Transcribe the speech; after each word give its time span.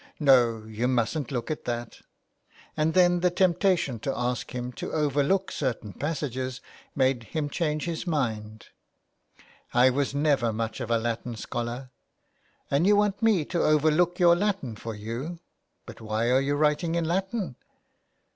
^' 0.01 0.03
No, 0.19 0.63
you 0.65 0.87
mustn't 0.87 1.29
look 1.29 1.51
at 1.51 1.65
that." 1.65 1.99
And 2.75 2.95
then 2.95 3.19
the 3.19 3.29
temptation 3.29 3.99
to 3.99 4.17
ask 4.17 4.49
him 4.49 4.71
to 4.71 4.91
overlook 4.91 5.51
certain 5.51 5.93
passages 5.93 6.59
made 6.95 7.21
him 7.25 7.51
change 7.51 7.85
his 7.85 8.07
mind.'' 8.07 8.69
I 9.75 9.91
was 9.91 10.15
never 10.15 10.51
much 10.51 10.79
of 10.81 10.89
a 10.89 10.97
Latin 10.97 11.35
scholar."" 11.35 11.91
And 12.71 12.87
you 12.87 12.95
want 12.95 13.21
me 13.21 13.45
to 13.45 13.61
overlook 13.61 14.17
your 14.17 14.35
Latin 14.35 14.75
for 14.75 14.95
you. 14.95 15.37
But 15.85 16.01
why 16.01 16.31
are 16.31 16.41
you 16.41 16.55
writing 16.55 16.93
Latin 17.03 17.55